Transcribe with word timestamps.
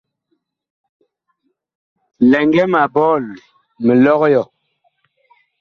Lɛŋgɛ 2.31 2.63
ma 2.73 2.81
bɔɔl 2.93 3.23
mi 3.83 3.93
lɔg 4.05 4.21
yɔ. 4.33 4.43